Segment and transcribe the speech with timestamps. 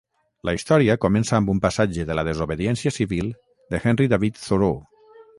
[0.49, 3.29] La història comença amb un passatge de la "Desobediència Civil"
[3.75, 4.73] d'Henry David Thoreau.